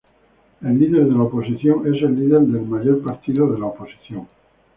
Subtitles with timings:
[0.63, 4.25] El líder de la oposición es el líder del mayor partido de la oposición.